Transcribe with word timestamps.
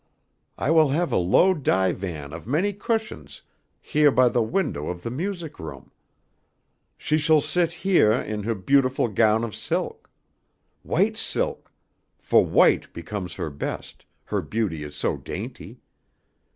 I 0.57 0.71
will 0.71 0.89
have 0.89 1.11
a 1.11 1.15
low 1.17 1.53
divan 1.53 2.33
of 2.33 2.47
many 2.47 2.73
cushions 2.73 3.43
heah 3.79 4.09
by 4.11 4.29
the 4.29 4.41
window 4.41 4.87
of 4.87 5.03
the 5.03 5.11
music 5.11 5.59
room. 5.59 5.91
She 6.97 7.19
shall 7.19 7.39
sit 7.39 7.71
heah 7.85 8.23
in 8.23 8.41
her 8.41 8.55
beautiful 8.55 9.07
gown 9.09 9.43
of 9.43 9.53
silk. 9.53 10.09
White 10.81 11.17
silk, 11.17 11.71
fo' 12.17 12.39
white 12.39 12.91
becomes 12.93 13.35
her 13.35 13.51
best, 13.51 14.05
her 14.23 14.41
beauty 14.41 14.81
is 14.83 14.95
so 14.95 15.17
dainty. 15.17 15.81